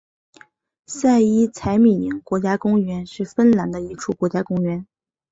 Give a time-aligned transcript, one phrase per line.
[0.87, 4.87] 塞伊采米宁国家公园是芬兰的一处国家公园。